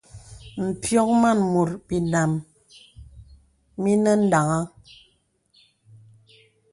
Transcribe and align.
M̀pyōŋ 0.67 1.09
màn 1.21 1.39
mùt 1.53 1.71
binām 1.87 2.31
mìnə̀ 3.81 4.15
daŋ̄aŋ. 4.31 4.63